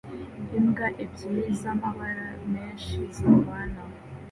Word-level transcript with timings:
Imbwa 0.57 0.87
ebyiri 1.03 1.51
zamabara 1.61 2.27
menshi 2.53 2.97
zirwana 3.15 3.81